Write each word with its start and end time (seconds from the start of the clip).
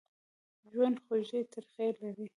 ژوند 0.71 0.97
خوږې 1.03 1.41
ترخې 1.51 1.87
لري. 2.01 2.27